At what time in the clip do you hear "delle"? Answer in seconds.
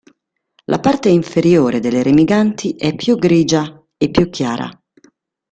1.79-2.01